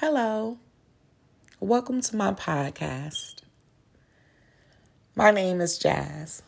[0.00, 0.58] Hello.
[1.58, 3.40] Welcome to my podcast.
[5.16, 6.44] My name is Jazz,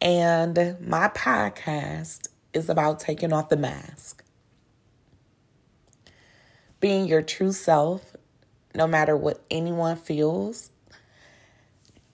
[0.00, 4.24] and my podcast is about taking off the mask.
[6.80, 8.16] Being your true self,
[8.74, 10.70] no matter what anyone feels,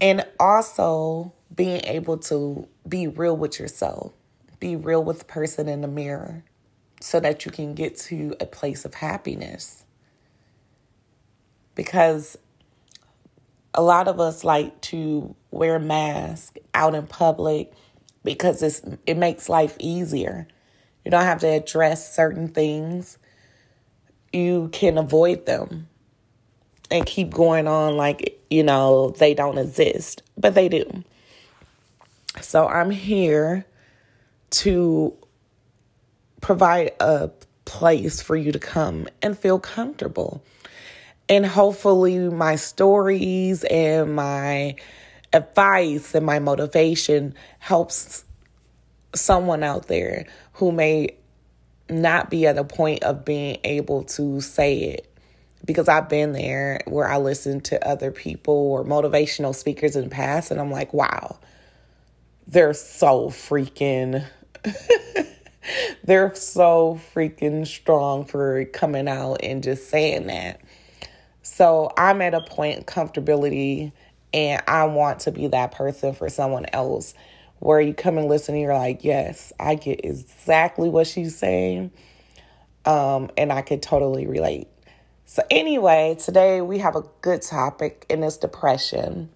[0.01, 4.13] and also being able to be real with yourself,
[4.59, 6.43] be real with the person in the mirror
[7.01, 9.85] so that you can get to a place of happiness.
[11.77, 12.37] Because
[13.73, 17.73] a lot of us like to wear masks out in public
[18.25, 20.49] because it's it makes life easier.
[21.05, 23.19] You don't have to address certain things.
[24.33, 25.87] You can avoid them
[26.91, 31.05] and keep going on like, you know, they don't exist, but they do.
[32.41, 33.65] So I'm here
[34.51, 35.17] to
[36.41, 37.31] provide a
[37.65, 40.43] place for you to come and feel comfortable.
[41.29, 44.77] And hopefully, my stories and my
[45.33, 48.25] advice and my motivation helps
[49.15, 51.17] someone out there who may
[51.89, 55.13] not be at a point of being able to say it.
[55.65, 60.11] Because I've been there where I listen to other people or motivational speakers in the
[60.11, 61.39] past, and I'm like, wow,
[62.47, 64.25] they're so freaking.
[66.05, 70.61] they're so freaking strong for coming out and just saying that.
[71.49, 73.93] So I'm at a point comfortability
[74.35, 77.15] and I want to be that person for someone else
[77.61, 81.93] where you come and listen and you're like, yes, I get exactly what she's saying.
[82.85, 84.67] Um, and I could totally relate.
[85.25, 89.31] So, anyway, today we have a good topic and it's depression.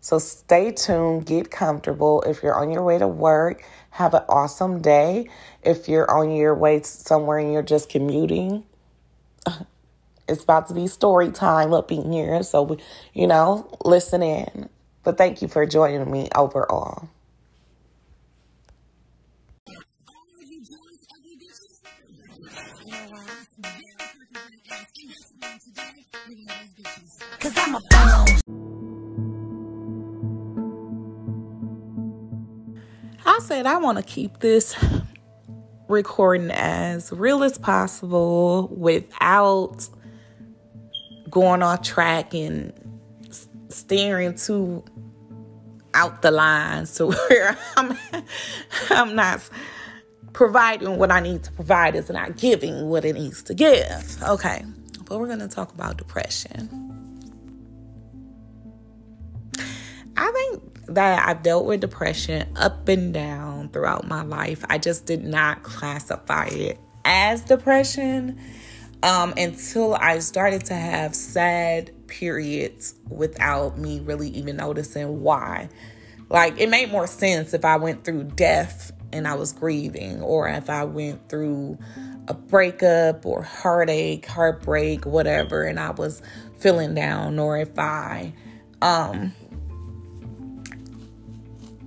[0.00, 2.22] So, stay tuned, get comfortable.
[2.22, 5.28] If you're on your way to work, have an awesome day.
[5.62, 8.64] If you're on your way somewhere and you're just commuting,
[10.32, 12.42] it's about to be story time up in here.
[12.42, 12.76] So,
[13.12, 14.68] you know, listen in.
[15.04, 17.08] But thank you for joining me overall.
[27.40, 27.80] Cause I'm a
[33.24, 34.76] I said I want to keep this
[35.88, 39.88] recording as real as possible without
[41.32, 42.72] going off track and
[43.70, 44.84] steering too
[45.94, 47.98] out the lines to where I'm
[48.90, 49.48] I'm not
[50.32, 54.22] providing what I need to provide is not giving what it needs to give.
[54.22, 54.64] Okay.
[55.06, 56.68] But we're gonna talk about depression.
[60.16, 64.64] I think that I've dealt with depression up and down throughout my life.
[64.68, 68.38] I just did not classify it as depression
[69.02, 75.68] um, until I started to have sad periods without me really even noticing why.
[76.28, 80.48] Like, it made more sense if I went through death and I was grieving, or
[80.48, 81.78] if I went through
[82.28, 86.22] a breakup or heartache, heartbreak, whatever, and I was
[86.58, 88.32] feeling down, or if I,
[88.80, 89.34] um,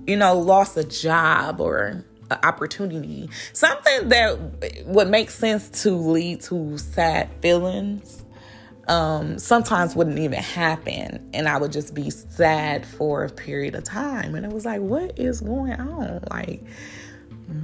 [0.06, 6.78] you know, lost a job or opportunity, something that would make sense to lead to
[6.78, 8.24] sad feelings,
[8.88, 11.28] um, sometimes wouldn't even happen.
[11.34, 14.34] And I would just be sad for a period of time.
[14.34, 16.20] And it was like, what is going on?
[16.30, 16.62] Like,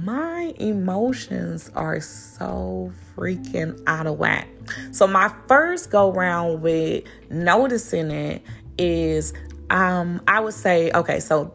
[0.01, 4.47] my emotions are so freaking out of whack.
[4.91, 8.41] So, my first go round with noticing it
[8.77, 9.33] is
[9.69, 11.53] um, I would say, okay, so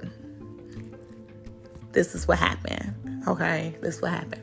[1.93, 2.95] this is what happened.
[3.29, 4.43] Okay, this is what happened.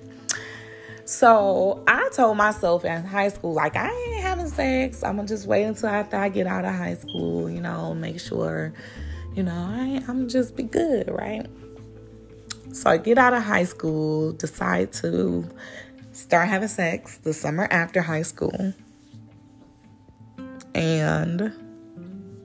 [1.06, 5.03] So I told myself in high school, like, I ain't having sex.
[5.03, 8.19] I'm gonna just wait until after I get out of high school, you know, make
[8.19, 8.73] sure,
[9.34, 11.47] you know, I, I'm just be good, right?
[12.73, 15.50] So I get out of high school, decide to
[16.12, 18.73] start having sex the summer after high school.
[20.76, 21.53] And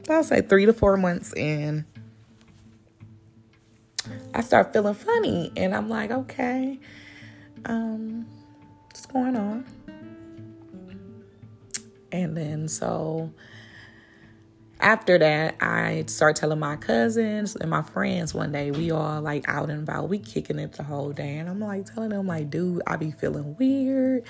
[0.09, 1.85] I'll say three to four months in,
[4.35, 5.53] I start feeling funny.
[5.57, 6.79] And I'm like, okay,
[7.65, 8.27] um,
[8.87, 9.65] what's going on?
[12.13, 13.33] And then so
[14.81, 19.47] after that, I start telling my cousins and my friends one day, we all like
[19.47, 21.37] out and about, we kicking it the whole day.
[21.37, 24.25] And I'm like telling them, like, dude, I be feeling weird,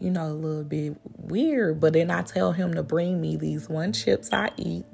[0.00, 1.80] you know, a little bit weird.
[1.80, 4.84] But then I tell him to bring me these one chips I eat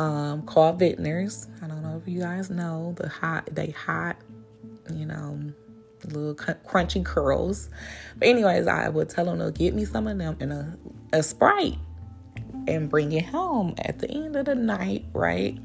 [0.00, 1.46] um, called Vitner's.
[1.62, 4.16] I don't know if you guys know the hot, they hot,
[4.90, 5.38] you know,
[6.06, 7.68] little crunchy curls.
[8.16, 10.78] But anyways, I would tell them to get me some of them in a,
[11.12, 11.76] a Sprite
[12.66, 15.58] and bring it home at the end of the night, right?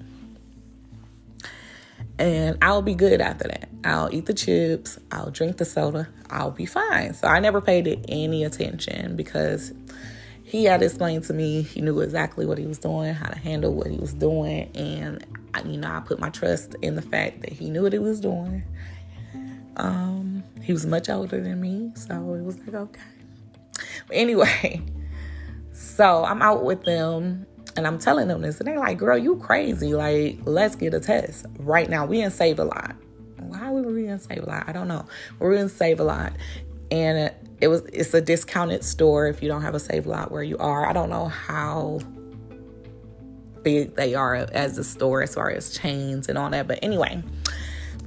[2.20, 3.70] And I'll be good after that.
[3.86, 7.14] I'll eat the chips, I'll drink the soda, I'll be fine.
[7.14, 9.72] So I never paid it any attention because
[10.45, 13.74] he had explained to me he knew exactly what he was doing, how to handle
[13.74, 15.25] what he was doing, and
[15.65, 18.19] you know I put my trust in the fact that he knew what he was
[18.19, 18.63] doing.
[19.77, 23.01] Um, he was much older than me, so it was like okay.
[24.07, 24.83] But anyway,
[25.74, 29.38] so I'm out with them and I'm telling them this, and they're like, "Girl, you
[29.38, 29.95] crazy?
[29.95, 32.06] Like, let's get a test right now.
[32.06, 32.95] We in Save a Lot.
[33.39, 34.63] Why were we in Save a Lot?
[34.68, 35.06] I don't know.
[35.39, 36.33] We're in Save a Lot,
[36.91, 40.44] and it was it's a discounted store if you don't have a Save Lot where
[40.44, 40.88] you are.
[40.88, 42.00] I don't know how
[43.63, 47.24] big they are as a store as far as chains and all that, but anyway,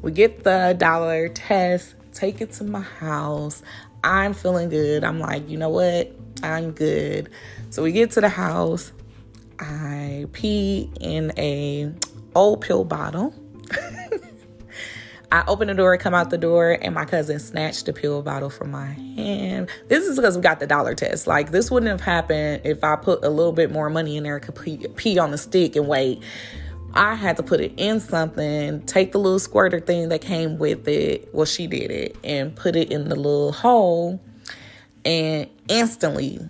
[0.03, 3.63] we get the dollar test, take it to my house.
[4.05, 5.03] I'm feeling good.
[5.03, 6.15] I'm like, you know what?
[6.43, 7.31] I'm good.
[7.71, 8.93] So we get to the house.
[9.59, 11.93] I pee in a
[12.35, 13.35] old pill bottle.
[15.31, 18.49] I opened the door, come out the door, and my cousin snatched the pill bottle
[18.49, 19.69] from my hand.
[19.89, 21.27] This is because we got the dollar test.
[21.27, 24.41] Like, this wouldn't have happened if I put a little bit more money in there,
[24.41, 26.23] could pee, pee on the stick and wait.
[26.95, 30.89] I had to put it in something, take the little squirter thing that came with
[30.89, 31.29] it.
[31.35, 34.21] Well, she did it, and put it in the little hole.
[35.05, 36.41] And instantly,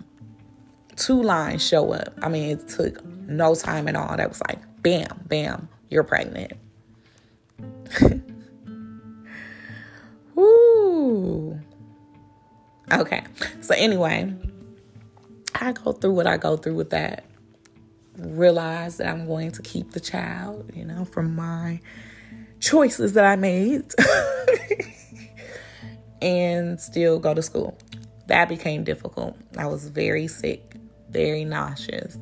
[0.95, 2.13] two lines show up.
[2.21, 4.15] I mean, it took no time at all.
[4.15, 6.53] That was like, bam, bam, you're pregnant.
[12.91, 13.23] Okay.
[13.61, 14.33] So, anyway,
[15.55, 17.25] I go through what I go through with that.
[18.17, 21.79] Realize that I'm going to keep the child, you know, from my
[22.59, 23.85] choices that I made
[26.21, 27.77] and still go to school.
[28.27, 29.37] That became difficult.
[29.57, 30.69] I was very sick
[31.11, 32.17] very nauseous.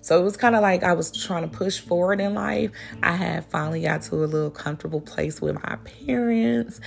[0.00, 2.70] So it was kind of like I was trying to push forward in life.
[3.02, 5.76] I had finally got to a little comfortable place with my
[6.06, 6.80] parents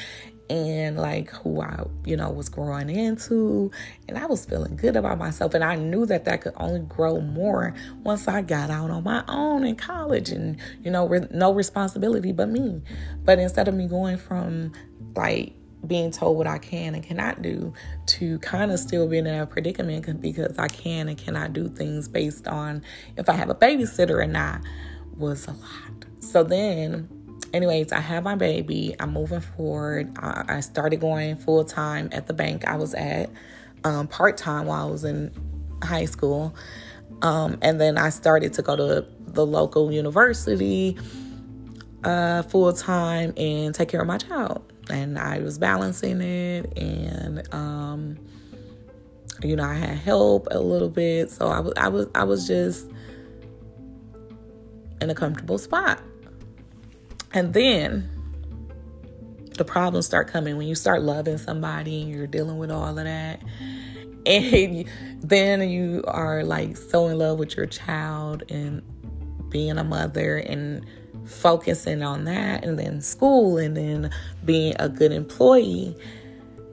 [0.50, 3.72] and like who I, you know, was growing into.
[4.08, 5.54] And I was feeling good about myself.
[5.54, 7.74] And I knew that that could only grow more
[8.04, 12.32] once I got out on my own in college and, you know, re- no responsibility
[12.32, 12.82] but me.
[13.24, 14.72] But instead of me going from
[15.16, 15.54] like
[15.86, 17.74] being told what I can and cannot do
[18.08, 22.08] to kind of still being in a predicament because I can and cannot do things
[22.08, 22.82] based on
[23.18, 24.62] if I have a babysitter or not
[25.16, 26.06] was a lot.
[26.20, 27.08] So then,
[27.54, 28.96] anyways, I have my baby.
[29.00, 30.12] I'm moving forward.
[30.20, 33.30] I, I started going full time at the bank I was at,
[33.84, 35.32] um, part time while I was in
[35.84, 36.56] high school.
[37.22, 40.98] Um, and then I started to go to the local university
[42.04, 47.54] uh, full time and take care of my child and I was balancing it, and
[47.54, 48.18] um,
[49.44, 52.48] you know, I had help a little bit, so I was, I was, I was
[52.48, 52.90] just
[55.02, 56.02] in a comfortable spot.
[57.32, 58.10] And then
[59.56, 62.96] the problems start coming when you start loving somebody and you're dealing with all of
[62.96, 63.42] that.
[64.26, 64.86] And
[65.22, 68.82] then you are like so in love with your child and
[69.50, 70.86] being a mother and
[71.26, 74.12] focusing on that and then school and then
[74.46, 75.96] being a good employee,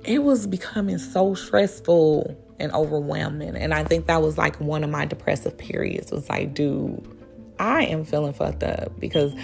[0.05, 3.57] it was becoming so stressful and overwhelming.
[3.57, 7.07] And I think that was like one of my depressive periods was like, dude,
[7.59, 9.35] I am feeling fucked up because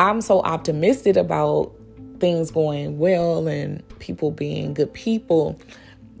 [0.00, 1.74] I'm so optimistic about
[2.20, 5.60] things going well and people being good people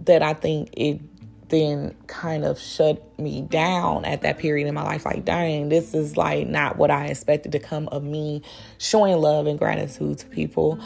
[0.00, 1.00] that I think it
[1.48, 5.06] then kind of shut me down at that period in my life.
[5.06, 8.42] Like, dang, this is like not what I expected to come of me
[8.76, 10.78] showing love and gratitude to people.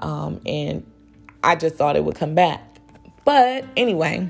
[0.00, 0.84] Um, and
[1.44, 2.62] I just thought it would come back.
[3.24, 4.28] But anyway,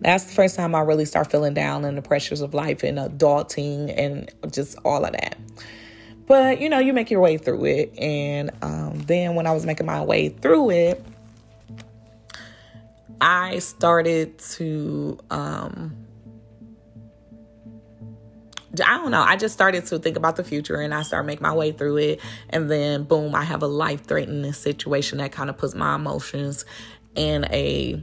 [0.00, 2.98] that's the first time I really start feeling down and the pressures of life and
[2.98, 5.38] adulting and just all of that.
[6.32, 7.98] But you know, you make your way through it.
[7.98, 11.04] And um, then when I was making my way through it,
[13.20, 15.94] I started to um
[18.82, 19.20] I don't know.
[19.20, 21.98] I just started to think about the future and I started making my way through
[21.98, 22.20] it.
[22.48, 26.64] And then, boom, I have a life threatening situation that kind of puts my emotions
[27.14, 28.02] in a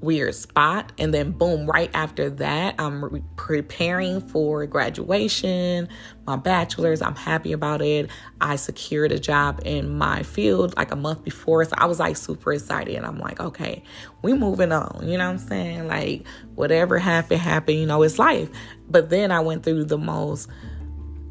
[0.00, 0.92] weird spot.
[0.98, 5.88] And then, boom, right after that, I'm re- preparing for graduation,
[6.26, 7.02] my bachelor's.
[7.02, 8.10] I'm happy about it.
[8.40, 11.64] I secured a job in my field like a month before.
[11.64, 12.94] So I was like super excited.
[12.94, 13.82] And I'm like, okay,
[14.22, 15.08] we moving on.
[15.08, 15.86] You know what I'm saying?
[15.88, 17.78] Like, whatever happened, happened.
[17.78, 18.48] You know, it's life.
[18.88, 20.48] But then I went through the most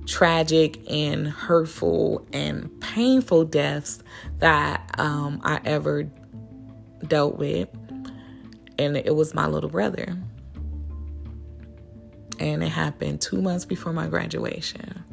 [0.05, 4.03] tragic and hurtful and painful deaths
[4.39, 6.03] that um, I ever
[7.07, 7.69] dealt with,
[8.77, 10.17] and it was my little brother.
[12.39, 15.03] And it happened two months before my graduation.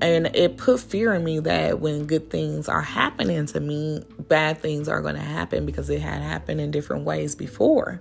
[0.00, 4.58] And it put fear in me that when good things are happening to me, bad
[4.58, 8.00] things are going to happen because it had happened in different ways before.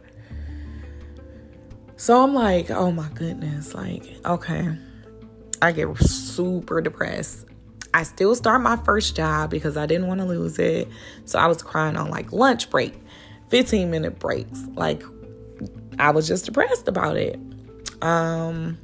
[1.96, 4.78] So I'm like, oh my goodness, like, okay.
[5.60, 7.48] I get super depressed.
[7.96, 10.88] I still start my first job because I didn't want to lose it.
[11.26, 12.94] So I was crying on like lunch break,
[13.50, 14.66] 15 minute breaks.
[14.76, 15.04] Like
[16.00, 17.40] I was just depressed about it.
[18.02, 18.78] Um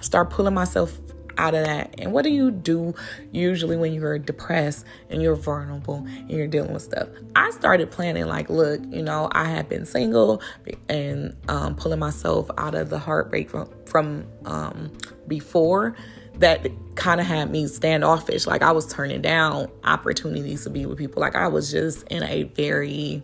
[0.00, 0.98] start pulling myself
[1.38, 1.94] out of that.
[1.98, 2.94] And what do you do
[3.30, 7.08] usually when you're depressed and you're vulnerable and you're dealing with stuff?
[7.36, 10.42] I started planning, like, look, you know, I had been single
[10.88, 14.92] and um, pulling myself out of the heartbreak from, from um,
[15.28, 15.96] before
[16.38, 18.46] that kind of had me standoffish.
[18.46, 21.20] Like, I was turning down opportunities to be with people.
[21.20, 23.22] Like, I was just in a very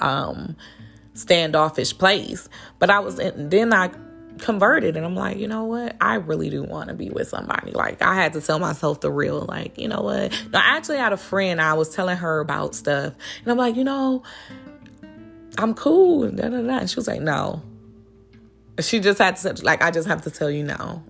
[0.00, 0.56] um
[1.14, 2.48] standoffish place.
[2.78, 3.90] But I was in, then I
[4.38, 5.96] converted and I'm like, you know what?
[6.00, 7.70] I really do want to be with somebody.
[7.70, 10.32] Like I had to tell myself the real, like, you know what?
[10.52, 13.76] No, I actually had a friend, I was telling her about stuff, and I'm like,
[13.76, 14.22] you know,
[15.56, 16.30] I'm cool.
[16.30, 16.78] Da, da, da.
[16.78, 17.62] And she was like, no.
[18.80, 21.02] She just had to like, I just have to tell you no.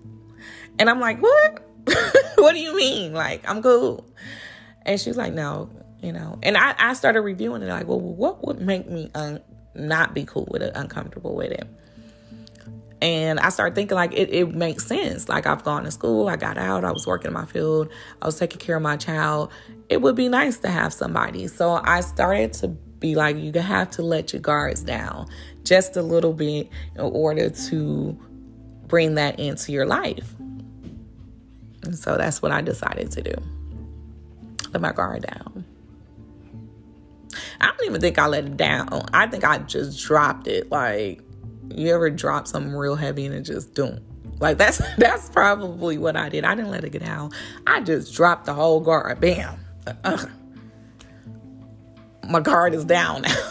[0.79, 1.67] And I'm like, what?
[2.37, 3.15] what do you mean?
[3.15, 4.05] Like, I'm cool.
[4.83, 5.71] And she's like, no,
[6.05, 6.39] you know.
[6.43, 9.41] And I, I started reviewing it like, well, what would make me un-
[9.75, 11.67] not be cool with it, uncomfortable with it?
[13.01, 15.29] And I started thinking like it, it makes sense.
[15.29, 17.91] Like I've gone to school, I got out, I was working in my field,
[18.23, 19.51] I was taking care of my child.
[19.89, 21.47] It would be nice to have somebody.
[21.49, 25.27] So I started to be like, you have to let your guards down
[25.65, 28.19] just a little bit in order to
[28.87, 30.35] bring that into your life.
[31.83, 33.35] And so that's what I decided to do.
[34.73, 35.67] Let my guard down.
[37.61, 38.89] I don't even think I let it down.
[39.13, 40.71] I think I just dropped it.
[40.71, 41.21] Like
[41.75, 44.03] you ever drop something real heavy and it just don't?
[44.41, 46.45] Like that's that's probably what I did.
[46.45, 47.33] I didn't let it get out.
[47.67, 49.21] I just dropped the whole guard.
[49.21, 49.59] Bam.
[50.03, 50.27] Uh,
[52.29, 53.51] my guard is down now.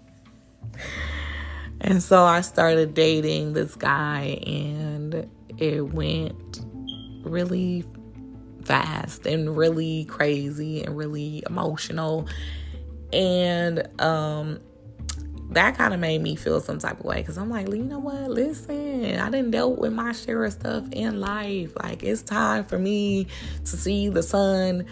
[1.80, 5.28] and so I started dating this guy and
[5.58, 6.60] it went
[7.24, 7.84] really
[8.64, 12.28] fast and really crazy and really emotional.
[13.12, 14.60] And um
[15.54, 17.98] that kind of made me feel some type of way because I'm like, you know
[17.98, 18.30] what?
[18.30, 21.72] Listen, I didn't dealt with my share of stuff in life.
[21.82, 23.26] Like, it's time for me
[23.64, 24.86] to see the sun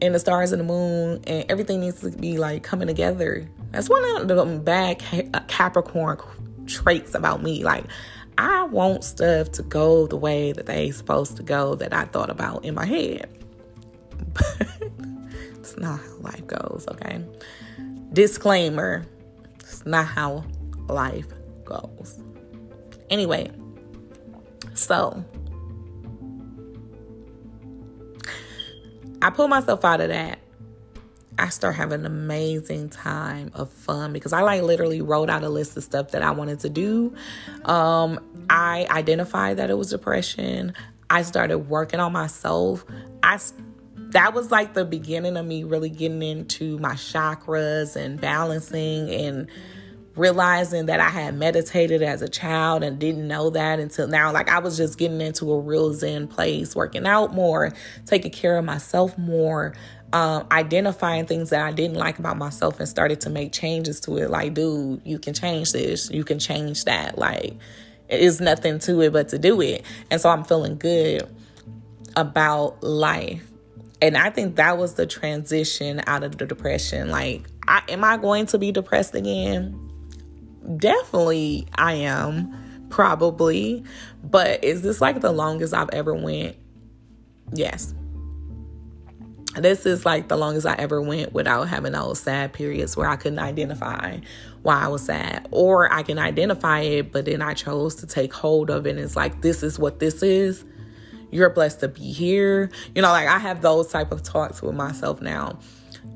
[0.00, 3.48] and the stars and the moon, and everything needs to be like coming together.
[3.70, 5.02] That's one of the bad
[5.34, 6.18] uh, Capricorn
[6.66, 7.64] traits about me.
[7.64, 7.84] Like,
[8.38, 12.30] I want stuff to go the way that they supposed to go that I thought
[12.30, 13.28] about in my head.
[15.68, 17.22] It's not how life goes, okay?
[18.14, 19.04] Disclaimer
[19.60, 20.44] it's not how
[20.88, 21.26] life
[21.66, 22.18] goes.
[23.10, 23.50] Anyway,
[24.72, 25.22] so
[29.20, 30.38] I pull myself out of that.
[31.38, 35.50] I start having an amazing time of fun because I like literally wrote out a
[35.50, 37.14] list of stuff that I wanted to do.
[37.66, 40.72] Um, I identified that it was depression.
[41.10, 42.86] I started working on myself.
[43.22, 43.38] I
[44.10, 49.48] that was like the beginning of me really getting into my chakras and balancing and
[50.16, 54.32] realizing that I had meditated as a child and didn't know that until now.
[54.32, 57.72] Like I was just getting into a real Zen place, working out more,
[58.06, 59.74] taking care of myself more,
[60.12, 64.16] um, identifying things that I didn't like about myself and started to make changes to
[64.16, 64.30] it.
[64.30, 67.16] Like, dude, you can change this, you can change that.
[67.18, 67.54] Like,
[68.08, 69.84] it is nothing to it but to do it.
[70.10, 71.28] And so I'm feeling good
[72.16, 73.47] about life
[74.00, 77.10] and I think that was the transition out of the depression.
[77.10, 79.90] Like, I, am I going to be depressed again?
[80.76, 82.86] Definitely, I am.
[82.90, 83.84] Probably,
[84.24, 86.56] but is this like the longest I've ever went?
[87.52, 87.94] Yes.
[89.56, 93.16] This is like the longest I ever went without having those sad periods where I
[93.16, 94.20] couldn't identify
[94.62, 98.32] why I was sad, or I can identify it, but then I chose to take
[98.32, 98.90] hold of it.
[98.90, 100.64] And it's like this is what this is
[101.30, 102.70] you're blessed to be here.
[102.94, 105.58] You know, like I have those type of talks with myself now.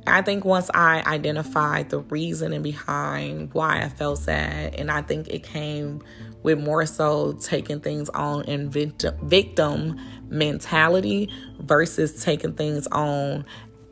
[0.06, 5.28] I think once I identified the reasoning behind why I felt sad, and I think
[5.28, 6.02] it came
[6.42, 11.28] with more so taking things on in victim, victim mentality
[11.60, 13.44] versus taking things on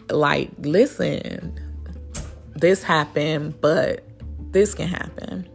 [0.08, 1.58] like, listen,
[2.56, 4.04] this happened, but
[4.50, 5.48] this can happen.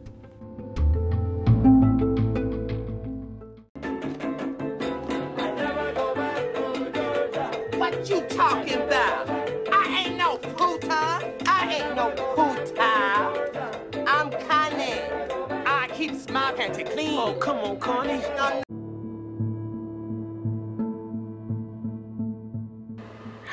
[8.55, 9.29] talking about?
[9.71, 11.33] I ain't no puta.
[11.45, 14.05] I ain't no puta.
[14.07, 15.01] I'm Connie.
[15.65, 17.17] I keep my panty clean.
[17.19, 18.19] Oh, come on, Connie.
[18.38, 18.62] No,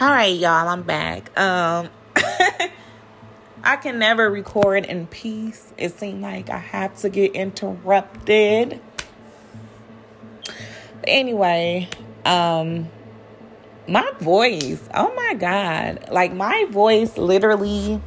[0.00, 1.88] all right y'all i'm back um
[3.62, 8.80] i can never record in peace it seemed like i have to get interrupted
[10.44, 11.88] but anyway
[12.24, 12.88] um
[13.88, 16.08] my voice, oh my god.
[16.10, 18.00] Like my voice literally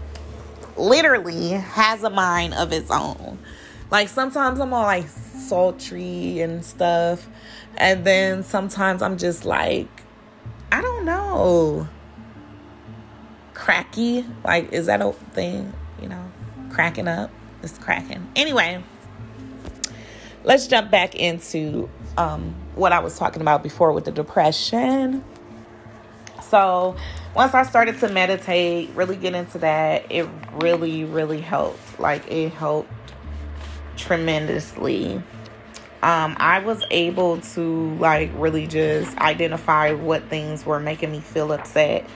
[0.78, 3.40] literally has a mind of its own.
[3.92, 7.28] Like sometimes I'm all like sultry and stuff.
[7.78, 9.88] And then sometimes I'm just like
[10.72, 11.88] I don't know
[13.56, 14.24] cracky.
[14.44, 15.74] Like, is that a thing?
[16.00, 16.32] You know,
[16.70, 17.32] cracking up.
[17.64, 18.30] It's cracking.
[18.36, 18.84] Anyway,
[20.44, 25.24] let's jump back into um, what I was talking about before with the depression.
[26.50, 26.96] So,
[27.36, 32.00] once I started to meditate, really get into that, it really, really helped.
[32.00, 32.90] Like, it helped
[33.98, 35.22] tremendously.
[36.02, 41.52] Um, I was able to like really just identify what things were making me feel
[41.52, 42.08] upset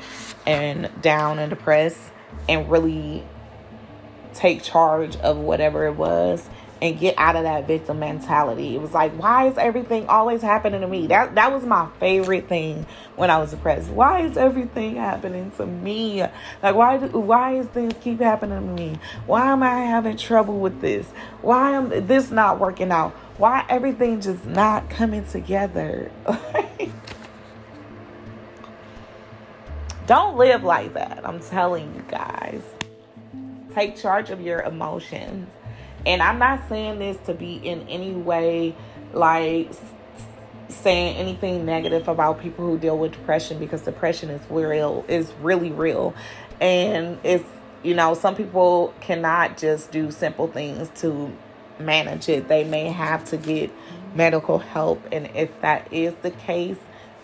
[0.45, 2.11] and down and depressed
[2.47, 3.23] and really
[4.35, 6.47] take charge of whatever it was
[6.81, 8.75] and get out of that victim mentality.
[8.75, 11.07] It was like, why is everything always happening to me?
[11.07, 13.89] That that was my favorite thing when I was depressed.
[13.89, 16.23] Why is everything happening to me?
[16.63, 18.99] Like why do, why is things keep happening to me?
[19.25, 21.05] Why am I having trouble with this?
[21.41, 23.11] Why am this not working out?
[23.37, 26.11] Why everything just not coming together?
[30.07, 31.21] Don't live like that.
[31.23, 32.63] I'm telling you guys.
[33.75, 35.47] Take charge of your emotions.
[36.05, 38.75] And I'm not saying this to be in any way
[39.13, 39.71] like
[40.69, 45.71] saying anything negative about people who deal with depression because depression is real is really
[45.71, 46.13] real.
[46.61, 47.45] And it's
[47.83, 51.31] you know some people cannot just do simple things to
[51.79, 52.47] manage it.
[52.47, 53.71] They may have to get
[54.13, 55.01] medical help.
[55.11, 56.77] And if that is the case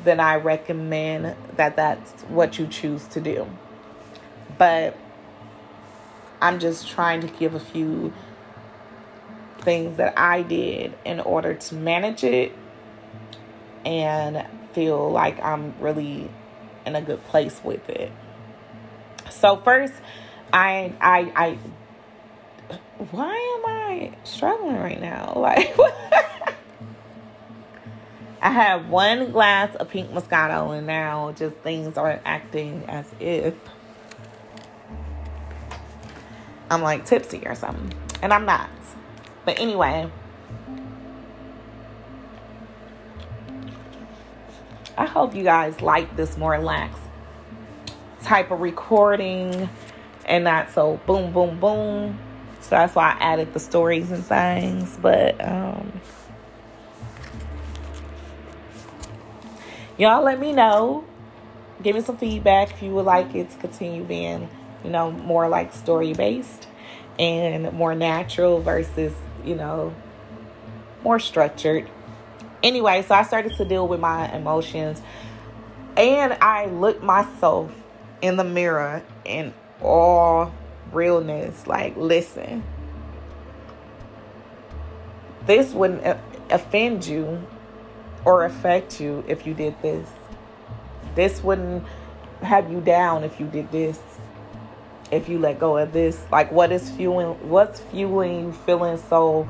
[0.03, 3.47] then I recommend that that's what you choose to do.
[4.57, 4.97] But
[6.41, 8.13] I'm just trying to give a few
[9.59, 12.51] things that I did in order to manage it
[13.85, 16.29] and feel like I'm really
[16.85, 18.11] in a good place with it.
[19.29, 19.93] So first,
[20.53, 21.57] I I I
[23.11, 25.33] why am I struggling right now?
[25.45, 25.75] Like
[28.41, 33.55] I had one glass of pink Moscato, and now just things are acting as if
[36.69, 37.91] I'm like tipsy or something.
[38.21, 38.69] And I'm not.
[39.45, 40.09] But anyway,
[44.97, 47.01] I hope you guys like this more relaxed
[48.23, 49.69] type of recording
[50.25, 52.19] and not so boom, boom, boom.
[52.61, 54.97] So that's why I added the stories and things.
[54.99, 56.01] But, um,
[59.97, 61.05] y'all let me know.
[61.83, 64.49] Give me some feedback if you would like it to continue being,
[64.83, 66.67] you know, more like story based
[67.19, 69.13] and more natural versus,
[69.45, 69.93] you know,
[71.03, 71.89] more structured.
[72.63, 75.01] Anyway, so I started to deal with my emotions
[75.95, 77.71] and I looked myself
[78.21, 80.53] in the mirror in all
[80.91, 81.67] realness.
[81.67, 82.63] Like, listen,
[85.45, 87.45] this wouldn't offend you
[88.25, 90.09] or affect you if you did this.
[91.13, 91.83] This wouldn't
[92.41, 93.99] have you down if you did this.
[95.11, 99.47] If you let go of this, like what is fueling what's fueling you feeling so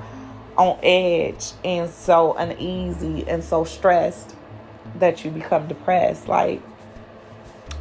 [0.58, 4.36] on edge and so uneasy and so stressed
[5.00, 6.28] that you become depressed.
[6.28, 6.62] Like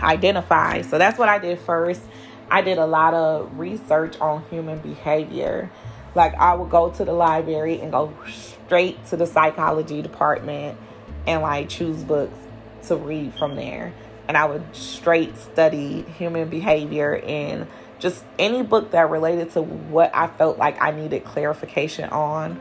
[0.01, 0.83] identify.
[0.83, 2.03] So that's what I did first.
[2.51, 5.71] I did a lot of research on human behavior.
[6.15, 10.79] Like I would go to the library and go straight to the psychology department
[11.27, 12.39] and like choose books
[12.87, 13.93] to read from there.
[14.27, 17.67] And I would straight study human behavior and
[17.99, 22.61] just any book that related to what I felt like I needed clarification on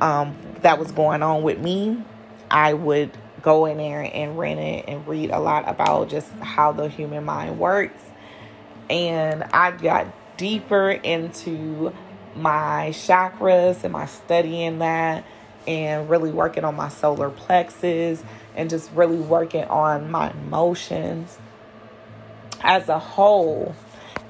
[0.00, 2.02] um, that was going on with me.
[2.50, 3.10] I would
[3.42, 7.24] go in there and rent it and read a lot about just how the human
[7.24, 8.02] mind works.
[8.90, 11.92] And I got deeper into
[12.34, 15.24] my chakras and my studying that
[15.66, 18.22] and really working on my solar plexus
[18.56, 21.38] and just really working on my emotions
[22.62, 23.76] as a whole.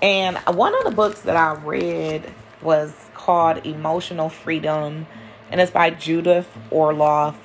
[0.02, 5.06] And one of the books that I read was called Emotional Freedom,
[5.50, 7.36] and it's by Judith Orloff,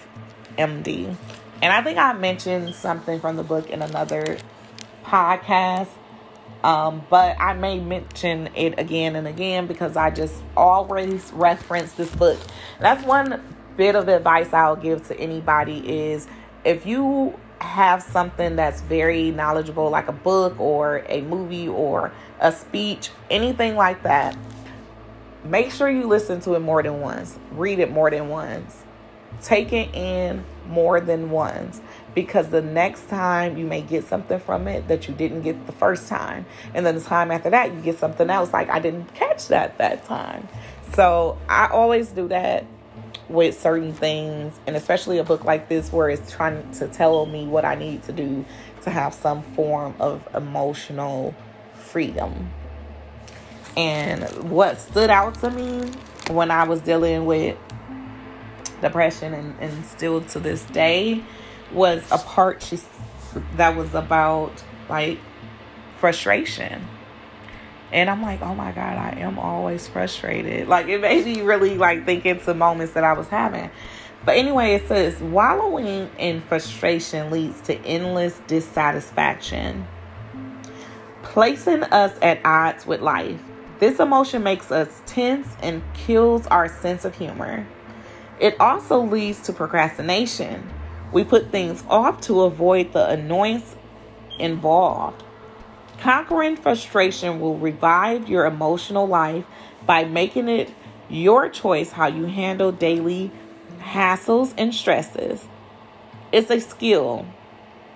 [0.57, 1.15] MD.
[1.61, 4.37] And I think I mentioned something from the book in another
[5.03, 5.87] podcast.
[6.63, 12.13] Um, but I may mention it again and again because I just always reference this
[12.15, 12.39] book.
[12.79, 13.41] That's one
[13.77, 15.79] bit of advice I'll give to anybody
[16.11, 16.27] is
[16.63, 22.51] if you have something that's very knowledgeable, like a book or a movie or a
[22.51, 24.37] speech, anything like that,
[25.43, 28.83] make sure you listen to it more than once, read it more than once,
[29.41, 31.81] take it in more than once
[32.13, 35.71] because the next time you may get something from it that you didn't get the
[35.71, 36.45] first time.
[36.73, 38.53] And then the time after that you get something else.
[38.53, 40.47] Like i didn't catch that that time.
[40.93, 42.65] So i always do that
[43.31, 47.45] with certain things and especially a book like this where it's trying to tell me
[47.45, 48.45] what i need to do
[48.81, 51.33] to have some form of emotional
[51.75, 52.49] freedom
[53.77, 55.89] and what stood out to me
[56.29, 57.57] when i was dealing with
[58.81, 61.23] depression and, and still to this day
[61.71, 62.77] was a part she
[63.55, 65.19] that was about like
[66.01, 66.85] frustration.
[67.91, 70.67] And I'm like, oh my God, I am always frustrated.
[70.67, 73.69] Like it made me really like think into moments that I was having.
[74.23, 79.87] But anyway, it says wallowing in frustration leads to endless dissatisfaction,
[81.23, 83.39] placing us at odds with life.
[83.79, 87.65] This emotion makes us tense and kills our sense of humor.
[88.39, 90.69] It also leads to procrastination.
[91.11, 93.75] We put things off to avoid the annoyance
[94.39, 95.23] involved.
[96.01, 99.45] Conquering frustration will revive your emotional life
[99.85, 100.73] by making it
[101.09, 103.29] your choice how you handle daily
[103.79, 105.45] hassles and stresses.
[106.31, 107.27] It's a skill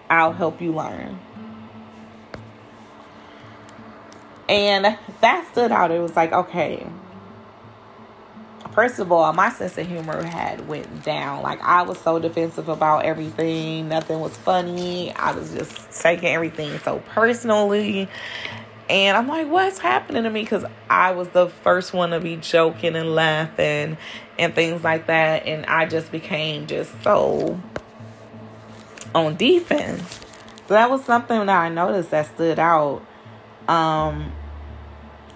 [0.07, 1.19] I'll help you learn.
[4.47, 5.89] And that stood out.
[5.89, 6.85] It was like, okay,
[8.75, 11.41] first of all, my sense of humor had went down.
[11.41, 13.89] Like I was so defensive about everything.
[13.89, 15.13] Nothing was funny.
[15.15, 18.09] I was just taking everything so personally.
[18.88, 20.41] And I'm like, what's happening to me?
[20.43, 23.97] Because I was the first one to be joking and laughing
[24.38, 25.47] and things like that.
[25.47, 27.59] And I just became just so
[29.15, 30.19] on defense.
[30.67, 33.03] So that was something that I noticed that stood out.
[33.67, 34.31] Um,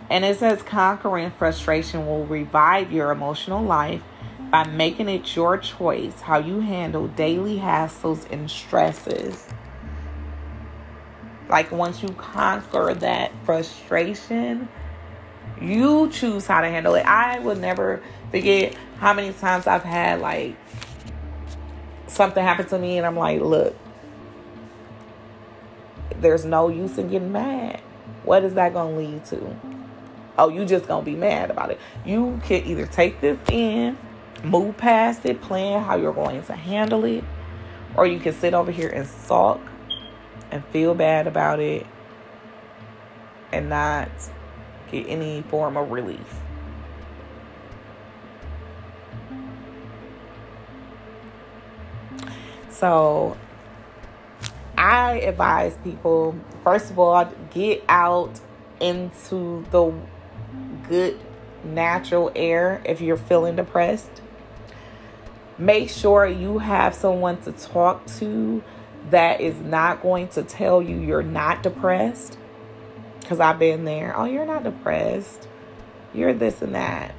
[0.09, 4.01] and it says conquering frustration will revive your emotional life
[4.49, 9.47] by making it your choice how you handle daily hassles and stresses.
[11.47, 14.67] Like once you conquer that frustration,
[15.61, 17.05] you choose how to handle it.
[17.05, 20.55] I will never forget how many times I've had like
[22.07, 23.75] something happen to me and I'm like, look,
[26.15, 27.81] there's no use in getting mad.
[28.23, 29.55] What is that going to lead to?
[30.39, 31.79] Oh, you just gonna be mad about it.
[32.05, 33.97] You can either take this in,
[34.43, 37.23] move past it, plan how you're going to handle it,
[37.95, 39.61] or you can sit over here and sulk
[40.49, 41.85] and feel bad about it
[43.51, 44.09] and not
[44.91, 46.39] get any form of relief.
[52.69, 53.35] So
[54.77, 58.39] I advise people, first of all, get out
[58.79, 59.91] into the
[60.89, 61.17] good
[61.63, 64.21] natural air if you're feeling depressed.
[65.57, 68.63] Make sure you have someone to talk to
[69.09, 72.37] that is not going to tell you you're not depressed.
[73.19, 74.17] Because I've been there.
[74.17, 75.47] Oh, you're not depressed.
[76.13, 77.13] You're this and that.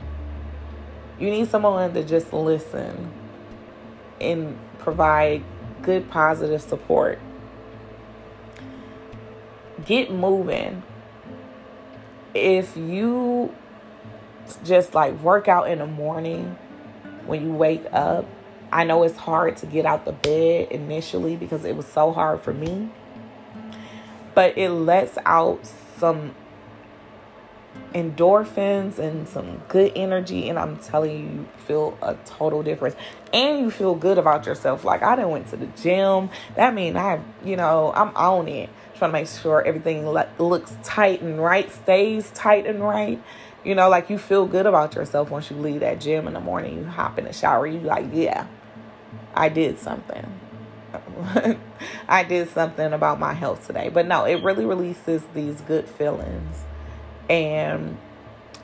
[1.18, 3.12] You need someone to just listen
[4.20, 5.44] and provide
[5.82, 7.18] good, positive support.
[9.84, 10.82] Get moving.
[12.34, 13.54] If you
[14.64, 16.56] just like work out in the morning
[17.26, 18.26] when you wake up.
[18.72, 22.40] I know it's hard to get out the bed initially because it was so hard
[22.40, 22.90] for me.
[24.34, 25.66] But it lets out
[25.98, 26.34] some
[27.94, 32.94] endorphins and some good energy and I'm telling you, you feel a total difference
[33.32, 36.96] and you feel good about yourself like I didn't went to the gym that mean
[36.96, 40.06] I you know I'm on it trying to make sure everything
[40.38, 43.20] looks tight and right stays tight and right
[43.64, 46.40] you know, like you feel good about yourself once you leave that gym in the
[46.40, 46.78] morning.
[46.78, 48.46] You hop in the shower, you like, yeah,
[49.34, 50.40] I did something.
[52.08, 53.90] I did something about my health today.
[53.90, 56.64] But no, it really releases these good feelings.
[57.28, 57.98] And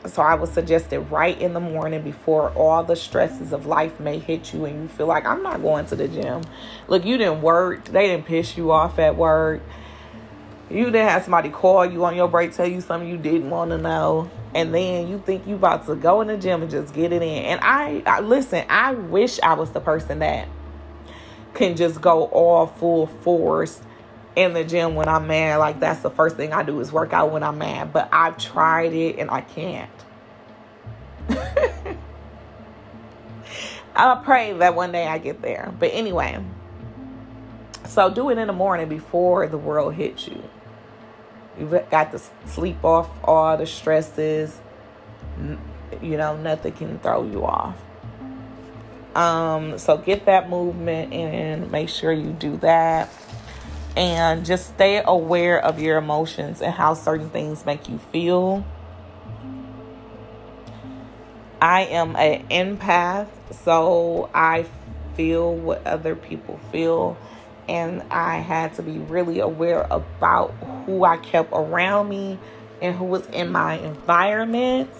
[0.07, 3.99] so I would suggest it right in the morning before all the stresses of life
[4.01, 6.43] may hit you and you feel like I'm not going to the gym.
[6.89, 7.87] Look, you didn't work.
[7.87, 9.63] They didn't piss you off at work.
[10.71, 13.71] You didn't have somebody call you on your break, tell you something you didn't want
[13.71, 16.95] to know and then you think you about to go in the gym and just
[16.95, 17.45] get it in.
[17.45, 20.49] And I, I listen, I wish I was the person that
[21.53, 23.83] can just go all full force
[24.35, 25.59] in the gym when I'm mad.
[25.59, 27.92] Like that's the first thing I do is work out when I'm mad.
[27.92, 29.90] But I've tried it and I can't.
[33.95, 35.71] I'll pray that one day I get there.
[35.79, 36.42] But anyway,
[37.85, 40.42] so do it in the morning before the world hits you.
[41.59, 44.61] You've got to sleep off all the stresses.
[46.03, 47.77] You know, nothing can throw you off.
[49.14, 53.09] Um, so get that movement and make sure you do that.
[53.97, 58.66] And just stay aware of your emotions and how certain things make you feel.
[61.62, 64.66] I am an empath, so I
[65.14, 67.16] feel what other people feel.
[67.68, 70.50] And I had to be really aware about
[70.85, 72.38] who I kept around me
[72.81, 74.90] and who was in my environment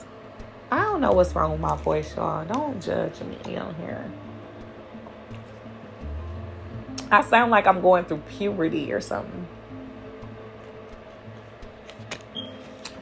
[0.71, 2.45] I don't know what's wrong with my voice, y'all.
[2.45, 4.11] Don't judge me on here.
[7.11, 9.47] I sound like I'm going through puberty or something.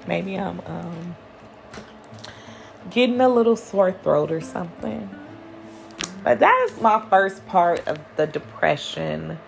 [0.07, 1.16] Maybe I'm um,
[2.90, 5.09] getting a little sore throat or something.
[6.22, 9.38] But that is my first part of the depression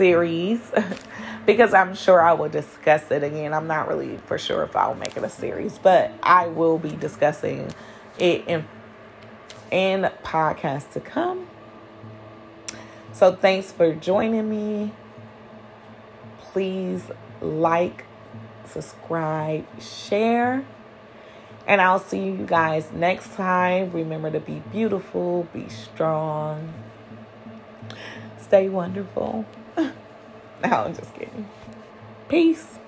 [0.00, 0.60] series.
[1.46, 3.52] because I'm sure I will discuss it again.
[3.52, 6.90] I'm not really for sure if I'll make it a series, but I will be
[6.90, 7.72] discussing
[8.18, 8.64] it in
[9.70, 11.48] in podcasts to come.
[13.12, 14.92] So thanks for joining me.
[16.40, 17.10] Please
[17.40, 18.04] like,
[18.64, 20.64] subscribe, share.
[21.66, 23.92] And I'll see you guys next time.
[23.92, 26.72] Remember to be beautiful, be strong,
[28.40, 29.44] stay wonderful.
[30.62, 31.48] No, I'm just kidding.
[32.28, 32.79] Peace.